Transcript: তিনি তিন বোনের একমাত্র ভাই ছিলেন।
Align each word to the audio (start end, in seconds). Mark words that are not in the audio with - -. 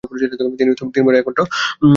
তিনি 0.59 0.71
তিন 0.93 1.03
বোনের 1.05 1.19
একমাত্র 1.19 1.41
ভাই 1.41 1.49
ছিলেন। 1.49 1.87